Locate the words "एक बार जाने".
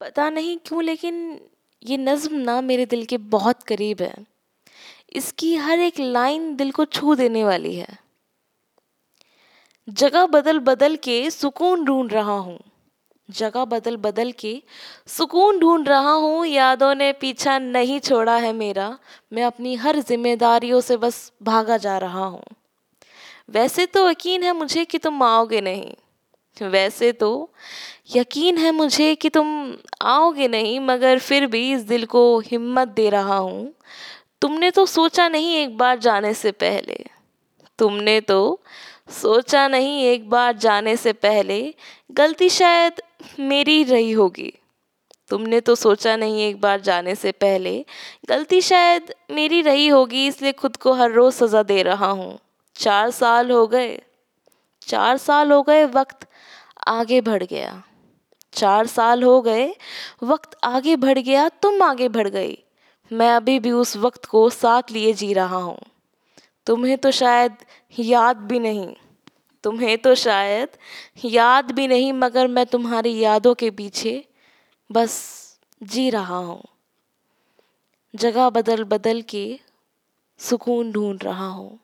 35.56-36.34, 40.04-40.96, 46.48-47.14